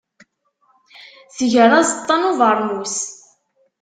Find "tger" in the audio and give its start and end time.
1.35-1.71